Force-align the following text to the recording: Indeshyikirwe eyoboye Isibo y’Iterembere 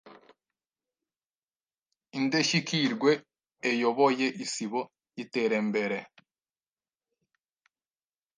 Indeshyikirwe 2.17 3.11
eyoboye 3.69 4.27
Isibo 4.43 4.81
y’Iterembere 5.17 5.99